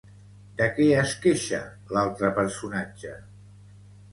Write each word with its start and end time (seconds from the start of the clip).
De 0.61 0.69
què 0.77 0.87
es 1.01 1.13
queixa 1.25 1.59
l'altre 1.97 2.33
personatge? 2.41 3.17